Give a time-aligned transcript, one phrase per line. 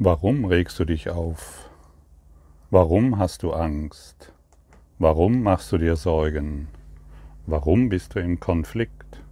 [0.00, 1.70] Warum regst du dich auf?
[2.68, 4.32] Warum hast du Angst?
[4.98, 6.66] Warum machst du dir Sorgen?
[7.46, 9.22] Warum bist du im Konflikt?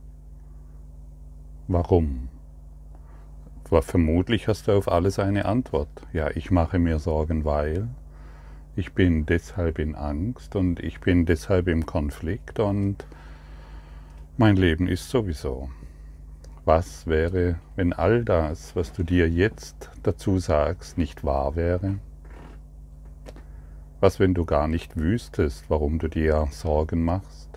[1.66, 2.28] Warum?
[3.64, 6.06] Vermutlich hast du auf alles eine Antwort.
[6.12, 7.88] Ja, ich mache mir Sorgen, weil
[8.76, 13.04] ich bin deshalb in Angst und ich bin deshalb im Konflikt und
[14.36, 15.70] mein Leben ist sowieso.
[16.64, 21.98] Was wäre, wenn all das, was du dir jetzt dazu sagst, nicht wahr wäre?
[23.98, 27.48] Was, wenn du gar nicht wüsstest, warum du dir Sorgen machst?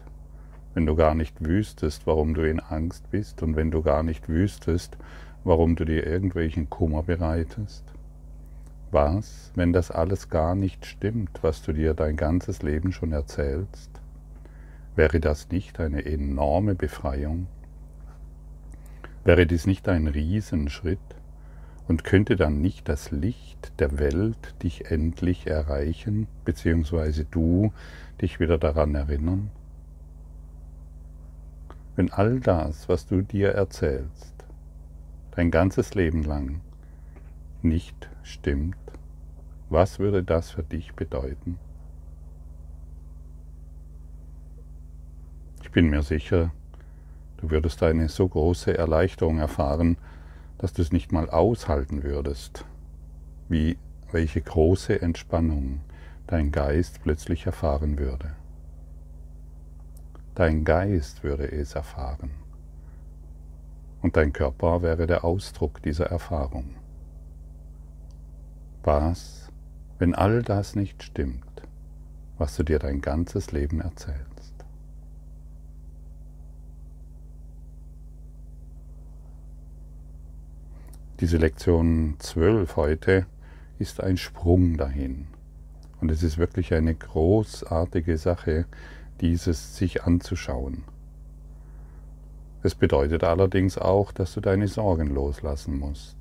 [0.74, 4.28] Wenn du gar nicht wüsstest, warum du in Angst bist und wenn du gar nicht
[4.28, 4.98] wüsstest,
[5.44, 7.84] warum du dir irgendwelchen Kummer bereitest?
[8.90, 13.92] Was, wenn das alles gar nicht stimmt, was du dir dein ganzes Leben schon erzählst?
[14.96, 17.46] Wäre das nicht eine enorme Befreiung?
[19.26, 21.00] Wäre dies nicht ein Riesenschritt?
[21.88, 27.74] Und könnte dann nicht das Licht der Welt dich endlich erreichen, beziehungsweise du
[28.22, 29.50] dich wieder daran erinnern?
[31.96, 34.34] Wenn all das, was du dir erzählst,
[35.32, 36.62] dein ganzes Leben lang
[37.62, 38.78] nicht stimmt,
[39.70, 41.58] was würde das für dich bedeuten?
[45.64, 46.52] Ich bin mir sicher,
[47.46, 49.98] Du würdest eine so große Erleichterung erfahren,
[50.58, 52.66] dass du es nicht mal aushalten würdest,
[53.50, 53.78] wie
[54.12, 55.82] welche große Entspannung
[56.26, 58.32] dein Geist plötzlich erfahren würde.
[60.34, 62.32] Dein Geist würde es erfahren.
[64.02, 66.74] Und dein Körper wäre der Ausdruck dieser Erfahrung.
[68.82, 69.52] Was,
[70.00, 71.62] wenn all das nicht stimmt,
[72.40, 74.35] was du dir dein ganzes Leben erzählst?
[81.22, 83.26] Diese Lektion 12 heute
[83.80, 85.28] ist ein Sprung dahin.
[86.02, 88.66] Und es ist wirklich eine großartige Sache,
[89.22, 90.84] dieses sich anzuschauen.
[92.64, 96.18] Es bedeutet allerdings auch, dass du deine Sorgen loslassen musst.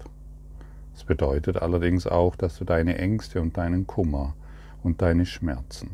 [0.95, 4.37] Es bedeutet allerdings auch, dass du deine Ängste und deinen Kummer
[4.85, 5.91] und deine Schmerzen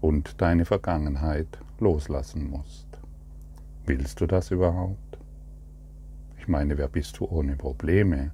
[0.00, 2.86] und deine Vergangenheit loslassen musst.
[3.86, 5.17] Willst du das überhaupt?
[6.48, 8.30] Ich meine, wer bist du ohne Probleme?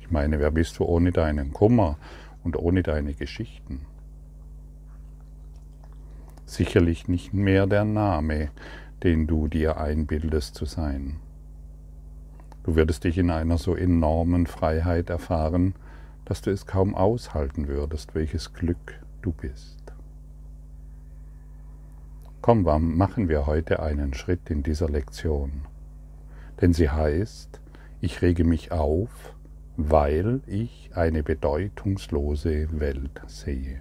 [0.00, 1.96] Ich meine, wer bist du ohne deinen Kummer
[2.44, 3.86] und ohne deine Geschichten?
[6.44, 8.50] Sicherlich nicht mehr der Name,
[9.02, 11.16] den du dir einbildest zu sein.
[12.64, 15.72] Du würdest dich in einer so enormen Freiheit erfahren,
[16.26, 19.80] dass du es kaum aushalten würdest, welches Glück du bist.
[22.42, 22.64] Komm,
[22.98, 25.62] machen wir heute einen Schritt in dieser Lektion
[26.60, 27.60] denn sie heißt,
[28.00, 29.34] ich rege mich auf,
[29.76, 33.80] weil ich eine bedeutungslose Welt sehe.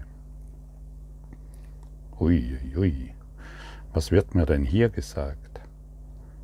[2.19, 3.14] Ui, ui,
[3.94, 5.62] was wird mir denn hier gesagt?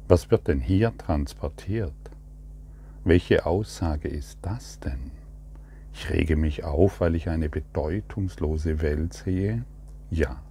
[0.07, 1.93] Was wird denn hier transportiert?
[3.03, 5.11] Welche Aussage ist das denn?
[5.93, 9.65] Ich rege mich auf, weil ich eine bedeutungslose Welt sehe?
[10.09, 10.41] Ja.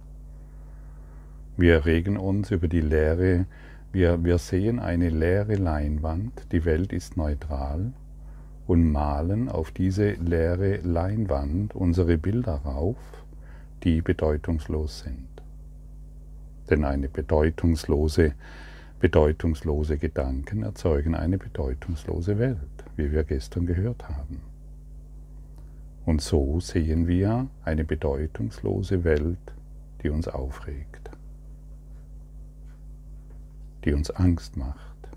[1.57, 3.45] Wir regen uns über die Leere
[3.93, 7.91] wir, wir sehen eine leere Leinwand, die Welt ist neutral
[8.65, 12.97] und malen auf diese leere Leinwand unsere Bilder rauf,
[13.83, 15.27] die bedeutungslos sind.
[16.69, 18.33] Denn eine bedeutungslose,
[19.01, 22.57] bedeutungslose Gedanken erzeugen eine bedeutungslose Welt,
[22.95, 24.39] wie wir gestern gehört haben.
[26.05, 29.53] Und so sehen wir eine bedeutungslose Welt,
[30.01, 31.00] die uns aufregt
[33.85, 35.09] die uns Angst macht,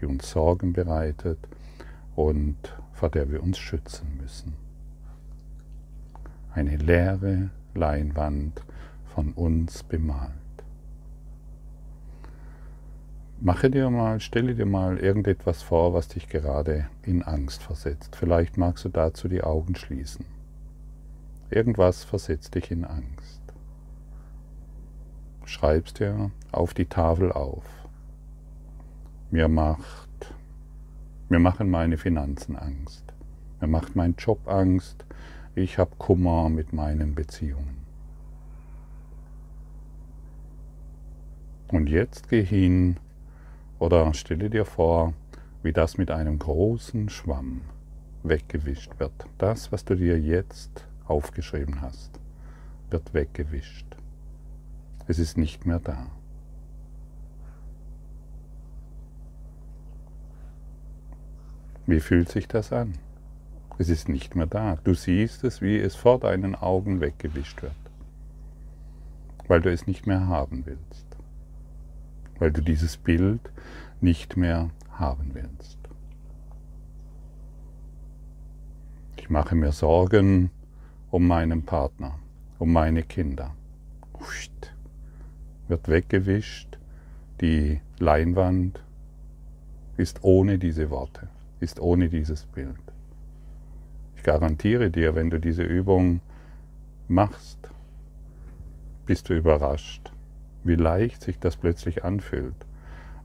[0.00, 1.38] die uns Sorgen bereitet
[2.14, 2.56] und
[2.92, 4.54] vor der wir uns schützen müssen.
[6.54, 8.62] Eine leere Leinwand
[9.14, 10.32] von uns bemalt.
[13.40, 18.14] Mache dir mal, stelle dir mal irgendetwas vor, was dich gerade in Angst versetzt.
[18.14, 20.24] Vielleicht magst du dazu die Augen schließen.
[21.50, 23.42] Irgendwas versetzt dich in Angst.
[25.44, 27.64] Schreibst dir auf die Tafel auf.
[29.32, 30.34] Mir macht,
[31.30, 33.14] mir machen meine Finanzen Angst.
[33.62, 35.06] Mir macht mein Job Angst.
[35.54, 37.78] Ich habe Kummer mit meinen Beziehungen.
[41.68, 42.98] Und jetzt geh hin
[43.78, 45.14] oder stelle dir vor,
[45.62, 47.62] wie das mit einem großen Schwamm
[48.24, 49.14] weggewischt wird.
[49.38, 52.20] Das, was du dir jetzt aufgeschrieben hast,
[52.90, 53.96] wird weggewischt.
[55.06, 56.10] Es ist nicht mehr da.
[61.86, 62.94] Wie fühlt sich das an?
[63.78, 64.78] Es ist nicht mehr da.
[64.84, 67.72] Du siehst es, wie es vor deinen Augen weggewischt wird,
[69.48, 71.06] weil du es nicht mehr haben willst,
[72.38, 73.40] weil du dieses Bild
[74.00, 75.78] nicht mehr haben willst.
[79.16, 80.50] Ich mache mir Sorgen
[81.10, 82.18] um meinen Partner,
[82.58, 83.54] um meine Kinder.
[85.68, 86.78] Wird weggewischt,
[87.40, 88.82] die Leinwand
[89.96, 91.28] ist ohne diese Worte,
[91.62, 92.76] ist ohne dieses Bild.
[94.16, 96.20] Ich garantiere dir, wenn du diese Übung
[97.08, 97.58] machst,
[99.06, 100.12] bist du überrascht,
[100.64, 102.54] wie leicht sich das plötzlich anfühlt.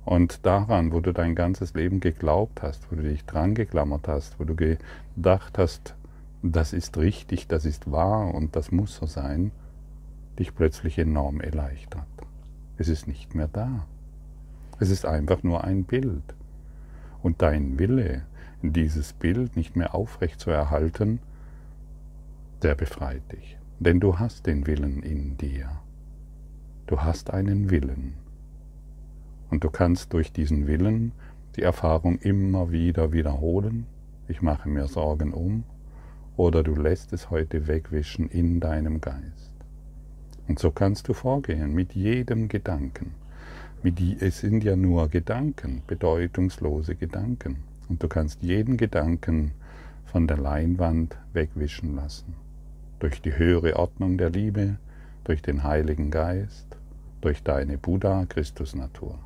[0.06, 4.40] Und daran, wo du dein ganzes Leben geglaubt hast, wo du dich dran geklammert hast,
[4.40, 5.96] wo du gedacht hast,
[6.42, 9.52] das ist richtig, das ist wahr und das muss so sein,
[10.40, 12.06] dich plötzlich enorm erleichtert.
[12.78, 13.86] Es ist nicht mehr da.
[14.80, 16.37] Es ist einfach nur ein Bild.
[17.28, 18.22] Und dein Wille,
[18.62, 21.20] dieses Bild nicht mehr aufrecht zu erhalten,
[22.62, 23.58] der befreit dich.
[23.80, 25.68] Denn du hast den Willen in dir.
[26.86, 28.14] Du hast einen Willen.
[29.50, 31.12] Und du kannst durch diesen Willen
[31.58, 33.88] die Erfahrung immer wieder wiederholen.
[34.30, 35.66] Ich mache mir Sorgen um.
[36.38, 39.52] Oder du lässt es heute wegwischen in deinem Geist.
[40.48, 43.16] Und so kannst du vorgehen mit jedem Gedanken.
[43.84, 47.58] Mit die, es sind ja nur Gedanken, bedeutungslose Gedanken.
[47.90, 49.52] Und du kannst jeden Gedanken
[50.06, 52.36] von der Leinwand wegwischen lassen.
[53.00, 54.78] Durch die höhere Ordnung der Liebe,
[55.24, 56.66] durch den Heiligen Geist,
[57.22, 59.20] durch deine Buddha-Christus-Natur.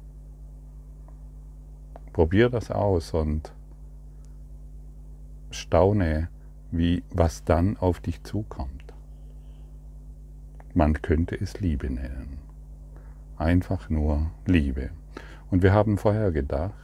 [2.13, 3.53] Probier das aus und
[5.51, 6.27] staune,
[6.71, 8.94] wie, was dann auf dich zukommt.
[10.74, 12.50] Man könnte es Liebe nennen.
[13.41, 14.91] Einfach nur Liebe.
[15.49, 16.75] Und wir haben vorher gedacht,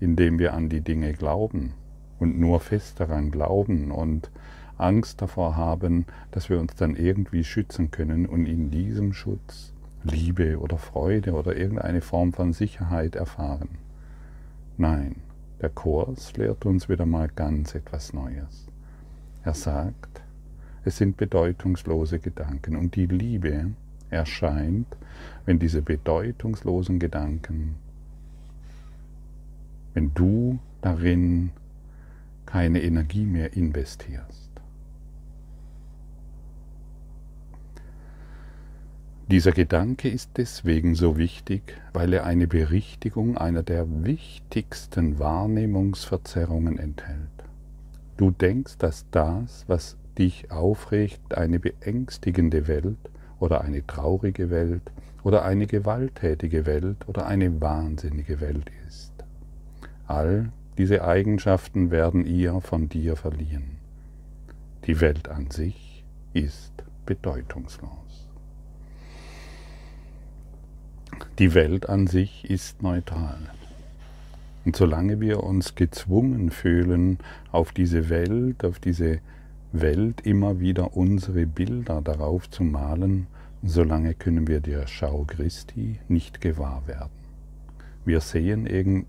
[0.00, 1.74] indem wir an die Dinge glauben
[2.18, 4.32] und nur fest daran glauben und
[4.78, 9.72] Angst davor haben, dass wir uns dann irgendwie schützen können und in diesem Schutz
[10.02, 13.78] Liebe oder Freude oder irgendeine Form von Sicherheit erfahren.
[14.76, 15.14] Nein,
[15.60, 18.66] der Kurs lehrt uns wieder mal ganz etwas Neues.
[19.44, 20.20] Er sagt,
[20.84, 23.70] es sind bedeutungslose Gedanken und die Liebe
[24.10, 24.86] erscheint,
[25.44, 27.76] wenn diese bedeutungslosen Gedanken
[29.96, 31.52] wenn du darin
[32.44, 34.50] keine Energie mehr investierst.
[39.30, 47.44] Dieser Gedanke ist deswegen so wichtig, weil er eine Berichtigung einer der wichtigsten Wahrnehmungsverzerrungen enthält.
[48.18, 52.98] Du denkst, dass das, was dich aufregt, eine beängstigende Welt
[53.40, 54.82] oder eine traurige Welt
[55.22, 59.12] oder eine gewalttätige Welt oder eine wahnsinnige Welt ist.
[60.06, 63.78] All diese Eigenschaften werden ihr von dir verliehen.
[64.86, 66.72] Die Welt an sich ist
[67.06, 67.90] bedeutungslos.
[71.38, 73.38] Die Welt an sich ist neutral.
[74.64, 77.18] Und solange wir uns gezwungen fühlen,
[77.52, 79.20] auf diese Welt, auf diese
[79.72, 83.26] Welt immer wieder unsere Bilder darauf zu malen,
[83.62, 87.10] solange können wir der Schau Christi nicht gewahr werden.
[88.04, 88.66] Wir sehen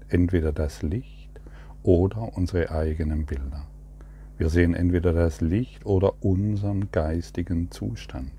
[0.10, 1.30] entweder das Licht
[1.84, 3.68] oder unsere eigenen Bilder.
[4.38, 8.32] Wir sehen entweder das Licht oder unseren geistigen Zustand.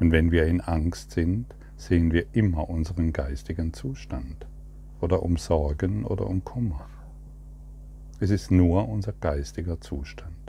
[0.00, 1.46] Und wenn wir in Angst sind,
[1.76, 4.46] sehen wir immer unseren geistigen Zustand
[5.00, 6.86] oder um Sorgen oder um Kummer.
[8.18, 10.39] Es ist nur unser geistiger Zustand.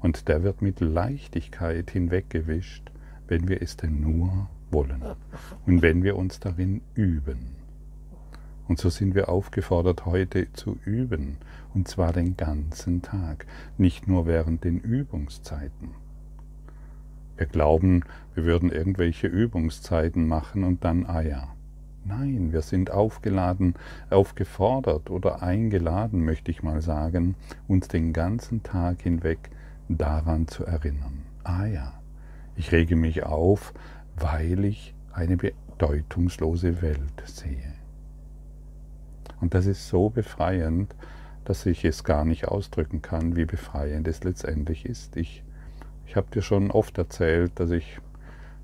[0.00, 2.90] Und der wird mit Leichtigkeit hinweggewischt,
[3.28, 5.02] wenn wir es denn nur wollen
[5.66, 7.56] und wenn wir uns darin üben.
[8.68, 11.38] Und so sind wir aufgefordert, heute zu üben,
[11.74, 13.46] und zwar den ganzen Tag,
[13.78, 15.90] nicht nur während den Übungszeiten.
[17.36, 18.04] Wir glauben,
[18.34, 21.48] wir würden irgendwelche Übungszeiten machen und dann, ah ja.
[22.04, 23.74] Nein, wir sind aufgeladen,
[24.08, 27.34] aufgefordert oder eingeladen, möchte ich mal sagen,
[27.68, 29.50] uns den ganzen Tag hinweg
[29.98, 31.22] daran zu erinnern.
[31.44, 32.00] Ah ja,
[32.56, 33.72] ich rege mich auf,
[34.16, 37.74] weil ich eine bedeutungslose Welt sehe.
[39.40, 40.94] Und das ist so befreiend,
[41.44, 45.16] dass ich es gar nicht ausdrücken kann, wie befreiend es letztendlich ist.
[45.16, 45.42] Ich,
[46.06, 47.98] ich habe dir schon oft erzählt, dass ich,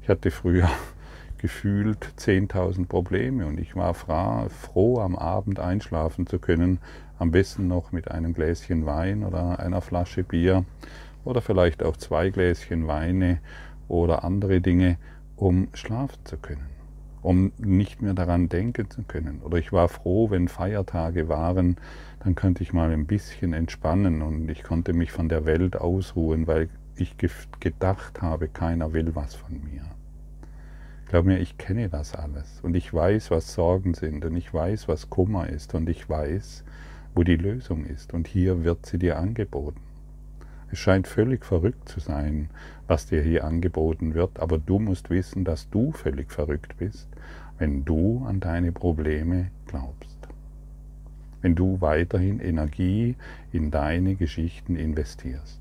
[0.02, 0.68] ich hatte früher
[1.38, 6.78] gefühlt 10.000 Probleme und ich war froh, am Abend einschlafen zu können,
[7.18, 10.64] am besten noch mit einem Gläschen Wein oder einer Flasche Bier
[11.26, 13.40] oder vielleicht auch zwei Gläschen Weine
[13.88, 14.96] oder andere Dinge
[15.36, 16.66] um schlafen zu können.
[17.26, 19.40] um nicht mehr daran denken zu können.
[19.42, 21.76] Oder ich war froh, wenn Feiertage waren,
[22.20, 26.46] dann könnte ich mal ein bisschen entspannen und ich konnte mich von der Welt ausruhen,
[26.46, 27.16] weil ich
[27.58, 29.82] gedacht habe, keiner will was von mir.
[31.08, 34.86] Glaub mir, ich kenne das alles und ich weiß, was Sorgen sind und ich weiß,
[34.86, 36.64] was Kummer ist und ich weiß,
[37.14, 39.80] wo die Lösung ist und hier wird sie dir angeboten.
[40.70, 42.50] Es scheint völlig verrückt zu sein,
[42.86, 47.08] was dir hier angeboten wird, aber du musst wissen, dass du völlig verrückt bist,
[47.58, 50.16] wenn du an deine Probleme glaubst.
[51.40, 53.16] Wenn du weiterhin Energie
[53.52, 55.60] in deine Geschichten investierst.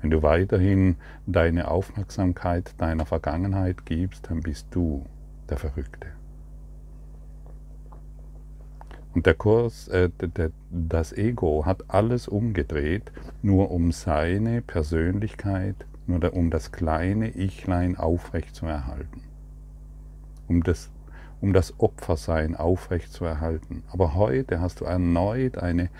[0.00, 5.04] Wenn du weiterhin deine Aufmerksamkeit deiner Vergangenheit gibst, dann bist du
[5.50, 6.19] der Verrückte.
[9.14, 13.10] Und der Kurs, äh, der, das Ego hat alles umgedreht,
[13.42, 15.74] nur um seine Persönlichkeit,
[16.06, 19.22] nur um das kleine Ichlein aufrechtzuerhalten.
[20.46, 20.90] Um das,
[21.40, 23.82] um das Opfersein aufrechtzuerhalten.
[23.90, 25.90] Aber heute hast du erneut eine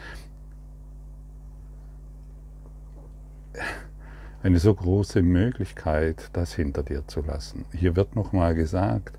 [4.43, 7.67] eine so große Möglichkeit, das hinter dir zu lassen.
[7.73, 9.19] Hier wird nochmal gesagt,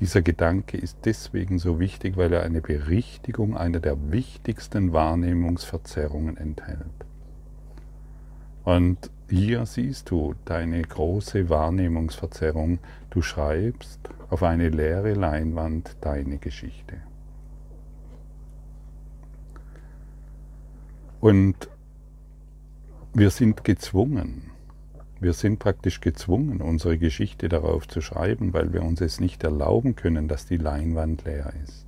[0.00, 7.06] dieser Gedanke ist deswegen so wichtig, weil er eine Berichtigung einer der wichtigsten Wahrnehmungsverzerrungen enthält.
[8.64, 12.78] Und hier siehst du deine große Wahrnehmungsverzerrung.
[13.10, 16.96] Du schreibst auf eine leere Leinwand deine Geschichte.
[21.20, 21.68] Und
[23.14, 24.50] wir sind gezwungen,
[25.26, 29.96] wir sind praktisch gezwungen, unsere Geschichte darauf zu schreiben, weil wir uns es nicht erlauben
[29.96, 31.84] können, dass die Leinwand leer ist.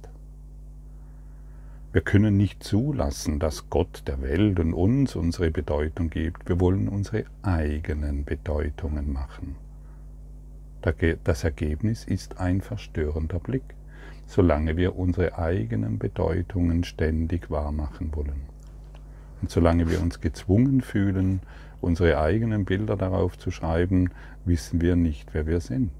[1.92, 6.48] Wir können nicht zulassen, dass Gott der Welt und uns unsere Bedeutung gibt.
[6.48, 9.54] Wir wollen unsere eigenen Bedeutungen machen.
[11.22, 13.76] Das Ergebnis ist ein verstörender Blick,
[14.26, 18.47] solange wir unsere eigenen Bedeutungen ständig wahrmachen wollen.
[19.40, 21.40] Und solange wir uns gezwungen fühlen,
[21.80, 24.10] unsere eigenen Bilder darauf zu schreiben,
[24.44, 25.92] wissen wir nicht, wer wir sind.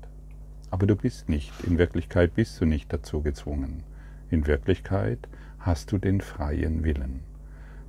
[0.70, 3.84] Aber du bist nicht, in Wirklichkeit bist du nicht dazu gezwungen.
[4.30, 5.28] In Wirklichkeit
[5.58, 7.20] hast du den freien Willen.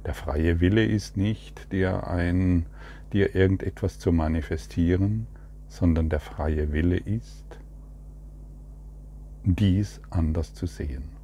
[0.05, 2.65] Der freie Wille ist nicht dir ein,
[3.11, 5.27] dir irgendetwas zu manifestieren,
[5.67, 7.45] sondern der freie Wille ist,
[9.43, 11.18] dies anders zu sehen.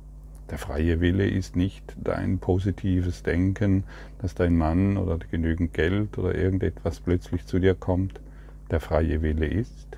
[0.50, 3.84] Der freie Wille ist nicht dein positives Denken,
[4.20, 8.22] dass dein Mann oder genügend Geld oder irgendetwas plötzlich zu dir kommt.
[8.70, 9.98] Der freie Wille ist,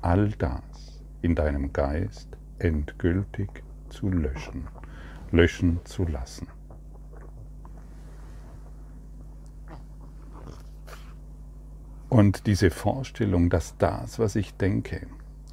[0.00, 3.48] all das in deinem Geist endgültig
[3.90, 4.66] zu löschen,
[5.30, 6.48] löschen zu lassen.
[12.08, 15.06] Und diese Vorstellung, dass das, was ich denke,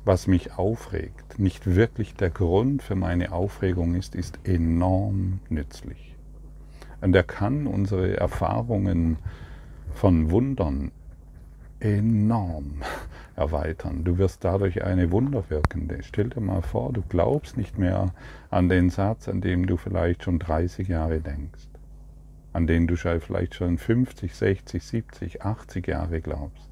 [0.04, 6.16] was mich aufregt, nicht wirklich der Grund für meine Aufregung ist, ist enorm nützlich.
[7.02, 9.18] Und er kann unsere Erfahrungen
[9.94, 10.92] von Wundern
[11.80, 12.82] enorm
[13.36, 14.04] erweitern.
[14.04, 16.00] Du wirst dadurch eine Wunderwirkende.
[16.04, 18.14] Stell dir mal vor, du glaubst nicht mehr
[18.50, 21.68] an den Satz, an dem du vielleicht schon 30 Jahre denkst,
[22.54, 26.71] an den du vielleicht schon 50, 60, 70, 80 Jahre glaubst.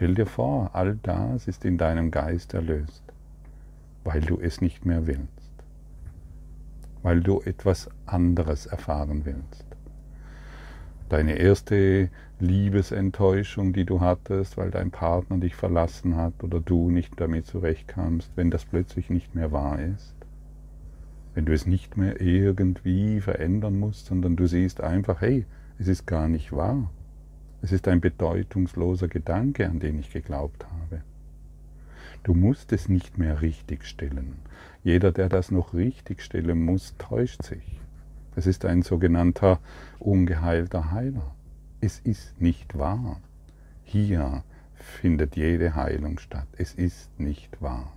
[0.00, 3.02] Stell dir vor, all das ist in deinem Geist erlöst,
[4.02, 5.52] weil du es nicht mehr willst,
[7.02, 9.66] weil du etwas anderes erfahren willst.
[11.10, 17.20] Deine erste Liebesenttäuschung, die du hattest, weil dein Partner dich verlassen hat oder du nicht
[17.20, 20.14] damit zurechtkamst, wenn das plötzlich nicht mehr wahr ist,
[21.34, 25.44] wenn du es nicht mehr irgendwie verändern musst, sondern du siehst einfach, hey,
[25.78, 26.90] es ist gar nicht wahr.
[27.62, 31.02] Es ist ein bedeutungsloser Gedanke, an den ich geglaubt habe.
[32.22, 34.36] Du musst es nicht mehr richtigstellen.
[34.82, 37.80] Jeder, der das noch richtigstellen muss, täuscht sich.
[38.36, 39.58] Es ist ein sogenannter
[39.98, 41.34] ungeheilter Heiler.
[41.80, 43.20] Es ist nicht wahr.
[43.84, 46.46] Hier findet jede Heilung statt.
[46.56, 47.92] Es ist nicht wahr.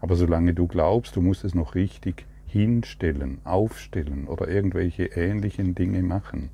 [0.00, 6.02] Aber solange du glaubst, du musst es noch richtig hinstellen, aufstellen oder irgendwelche ähnlichen Dinge
[6.02, 6.50] machen,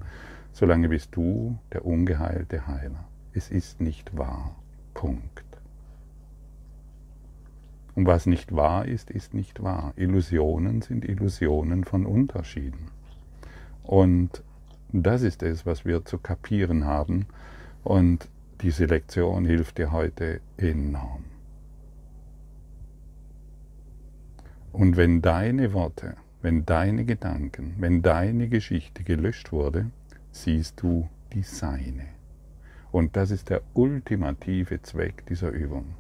[0.57, 3.05] solange bist du der ungeheilte Heiler.
[3.35, 4.57] Es ist nicht wahr.
[4.95, 5.45] Punkt.
[7.95, 9.93] Und was nicht wahr ist, ist nicht wahr.
[9.97, 12.91] Illusionen sind Illusionen von Unterschieden.
[13.83, 14.43] Und
[14.93, 17.27] das ist es, was wir zu kapieren haben.
[17.85, 18.27] Und
[18.63, 21.25] diese Lektion hilft dir heute enorm.
[24.73, 29.91] Und wenn deine Worte, wenn deine Gedanken, wenn deine Geschichte gelöscht wurde,
[30.43, 32.07] siehst du die Seine.
[32.93, 35.95] Und das ist der ultimative Zweck dieser Übung.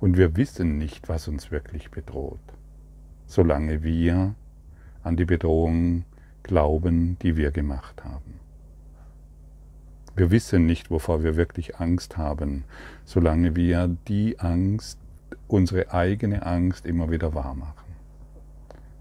[0.00, 2.40] Und wir wissen nicht, was uns wirklich bedroht,
[3.26, 4.34] solange wir
[5.02, 6.04] an die Bedrohung
[6.42, 8.40] glauben, die wir gemacht haben.
[10.16, 12.64] Wir wissen nicht, wovor wir wirklich Angst haben,
[13.04, 14.98] solange wir die Angst,
[15.48, 17.83] unsere eigene Angst immer wieder wahrmachen.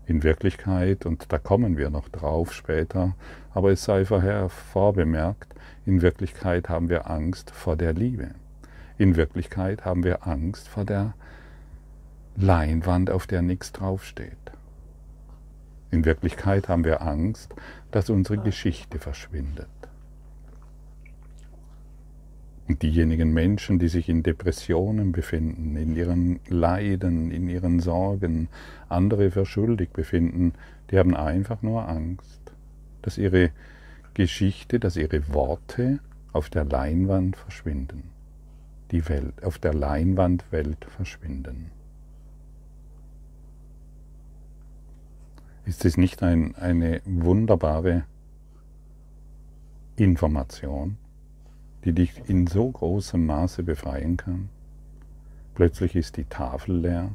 [0.06, 3.16] In Wirklichkeit, und da kommen wir noch drauf später,
[3.54, 5.54] aber es sei vorher vorbemerkt,
[5.86, 8.32] in Wirklichkeit haben wir Angst vor der Liebe.
[8.98, 11.14] In Wirklichkeit haben wir Angst vor der
[12.36, 14.38] Leinwand, auf der nichts draufsteht.
[15.92, 17.54] In Wirklichkeit haben wir Angst,
[17.92, 19.68] dass unsere Geschichte verschwindet.
[22.68, 28.48] Und diejenigen Menschen, die sich in Depressionen befinden, in ihren Leiden, in ihren Sorgen,
[28.88, 30.54] andere für schuldig befinden,
[30.90, 32.54] die haben einfach nur Angst,
[33.02, 33.52] dass ihre
[34.14, 36.00] Geschichte, dass ihre Worte
[36.32, 38.12] auf der Leinwand verschwinden.
[38.92, 41.72] Die Welt, auf der Leinwand Welt verschwinden.
[45.66, 48.04] Ist es nicht ein, eine wunderbare
[49.96, 50.98] Information?
[51.86, 54.50] Die dich in so großem Maße befreien kann.
[55.56, 57.10] Plötzlich ist die Tafel leer,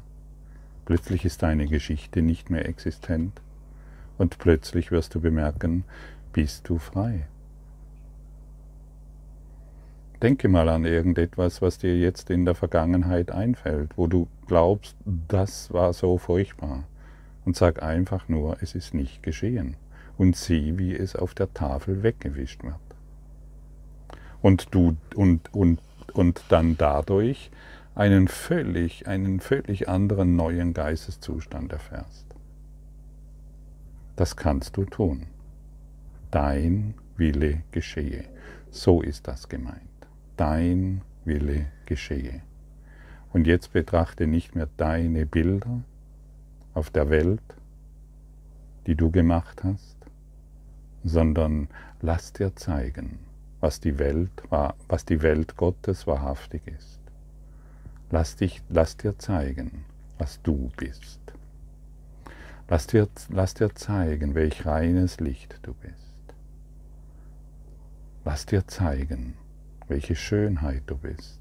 [0.85, 3.41] plötzlich ist deine Geschichte nicht mehr existent
[4.19, 5.85] und plötzlich wirst du bemerken,
[6.33, 7.27] bist du frei.
[10.21, 15.73] Denke mal an irgendetwas, was dir jetzt in der Vergangenheit einfällt, wo du glaubst, das
[15.73, 16.85] war so furchtbar.
[17.45, 19.77] Und sag einfach nur, es ist nicht geschehen.
[20.19, 22.88] Und sieh, wie es auf der Tafel weggewischt wird
[24.43, 25.81] und du und, und,
[26.13, 27.51] und dann dadurch
[27.95, 32.27] einen völlig, einen völlig anderen neuen Geisteszustand erfährst.
[34.17, 35.27] Das kannst du tun.
[36.31, 38.25] Dein Wille geschehe.
[38.71, 39.79] So ist das gemeint.
[40.37, 42.43] Dein Wille geschehe.
[43.33, 45.83] Und jetzt betrachte nicht mehr deine Bilder
[46.75, 47.43] auf der Welt,
[48.87, 49.97] die du gemacht hast,
[51.05, 51.69] sondern
[52.01, 53.19] lass dir zeigen,
[53.61, 57.01] was die Welt, was die Welt Gottes wahrhaftig ist.
[58.11, 59.85] Lass, dich, lass dir zeigen,
[60.19, 61.21] was du bist.
[62.69, 65.95] Lass dir, lass dir zeigen, welch reines Licht du bist.
[68.25, 69.35] Lass dir zeigen,
[69.89, 71.41] welche Schönheit du bist.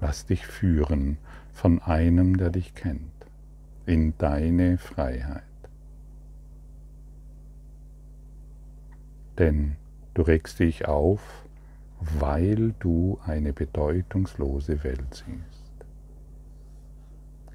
[0.00, 1.18] Lass dich führen
[1.52, 3.12] von einem, der dich kennt,
[3.86, 5.42] in deine Freiheit.
[9.38, 9.76] Denn
[10.14, 11.20] du regst dich auf,
[12.00, 15.72] weil du eine bedeutungslose Welt siehst.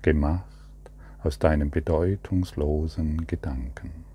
[0.01, 0.45] Gemacht
[1.23, 4.05] aus deinen bedeutungslosen Gedanken,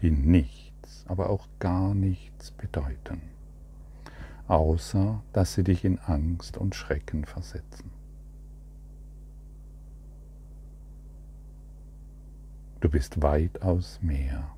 [0.00, 3.22] die nichts, aber auch gar nichts bedeuten,
[4.48, 7.90] außer dass sie dich in Angst und Schrecken versetzen.
[12.80, 14.50] Du bist weitaus mehr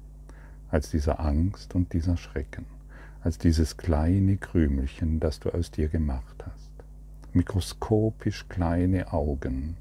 [0.72, 2.64] als dieser Angst und dieser Schrecken,
[3.20, 6.70] als dieses kleine Krümelchen, das du aus dir gemacht hast.
[7.34, 9.76] Mikroskopisch kleine Augen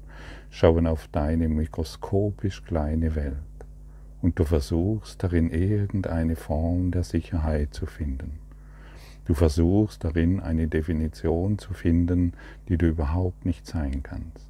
[0.50, 3.36] schauen auf deine mikroskopisch kleine Welt
[4.20, 8.38] und du versuchst darin irgendeine Form der Sicherheit zu finden.
[9.24, 12.34] Du versuchst darin eine Definition zu finden,
[12.68, 14.48] die du überhaupt nicht sein kannst.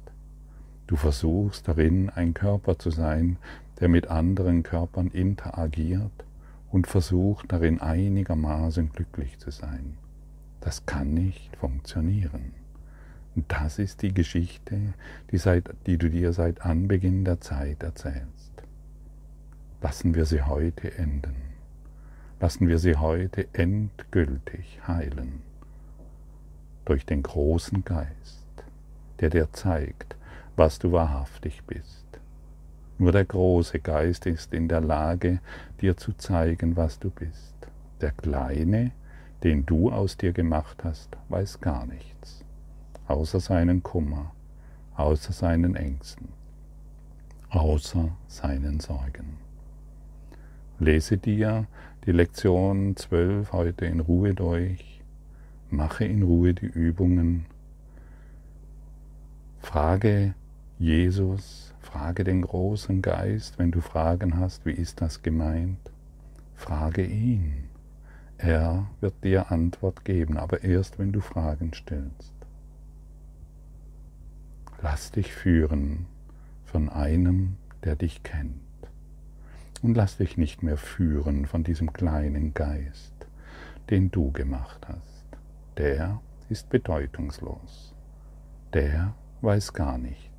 [0.87, 3.37] Du versuchst darin ein Körper zu sein,
[3.79, 6.22] der mit anderen Körpern interagiert
[6.73, 9.95] und versucht darin einigermaßen glücklich zu sein.
[10.59, 12.51] Das kann nicht funktionieren.
[13.35, 14.95] Und das ist die Geschichte,
[15.31, 18.63] die, seit, die du dir seit Anbeginn der Zeit erzählst.
[19.81, 21.35] Lassen wir sie heute enden.
[22.39, 25.43] Lassen wir sie heute endgültig heilen.
[26.85, 28.47] Durch den großen Geist,
[29.19, 30.15] der dir zeigt,
[30.55, 32.02] was du wahrhaftig bist
[32.97, 35.39] nur der große Geist ist in der Lage,
[35.81, 37.55] dir zu zeigen, was du bist.
[38.01, 38.91] Der kleine,
[39.43, 42.45] den du aus dir gemacht hast, weiß gar nichts,
[43.07, 44.33] außer seinen Kummer,
[44.95, 46.29] außer seinen Ängsten,
[47.49, 49.37] außer seinen Sorgen.
[50.79, 51.65] Lese dir
[52.05, 55.01] die Lektion 12 heute in Ruhe durch,
[55.69, 57.45] mache in Ruhe die Übungen,
[59.59, 60.35] frage
[60.77, 65.91] Jesus, Frage den großen Geist, wenn du Fragen hast, wie ist das gemeint?
[66.55, 67.65] Frage ihn.
[68.39, 72.33] Er wird dir Antwort geben, aber erst wenn du Fragen stellst.
[74.81, 76.07] Lass dich führen
[76.65, 78.55] von einem, der dich kennt.
[79.83, 83.13] Und lass dich nicht mehr führen von diesem kleinen Geist,
[83.91, 85.25] den du gemacht hast.
[85.77, 87.93] Der ist bedeutungslos.
[88.73, 90.32] der weiß gar nichts,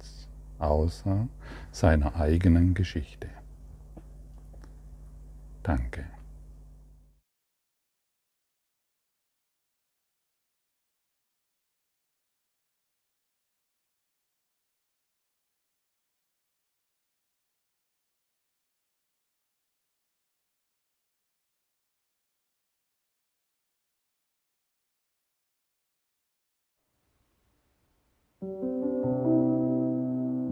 [0.64, 1.28] außer
[1.70, 3.28] seiner eigenen Geschichte.
[5.62, 6.04] Danke.